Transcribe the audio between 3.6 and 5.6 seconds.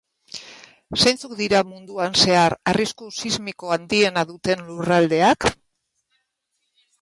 handiena duten lurraldeak?